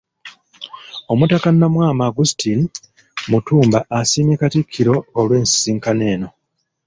[1.11, 2.63] Omutaka Nnamwama Augustine
[3.29, 6.29] Mutumba asiimye Katikkiro olw'ensisinkano eno